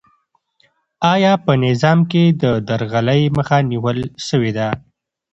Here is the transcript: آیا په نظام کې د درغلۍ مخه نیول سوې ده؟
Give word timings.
آیا 1.13 1.33
په 1.45 1.51
نظام 1.65 1.99
کې 2.11 2.23
د 2.41 2.43
درغلۍ 2.67 3.21
مخه 3.37 3.57
نیول 3.69 3.99
سوې 4.27 4.51
ده؟ 4.57 4.67